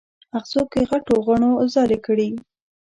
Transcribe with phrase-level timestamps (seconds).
[0.37, 2.29] اغزو کې غټو غڼو ځالې کړي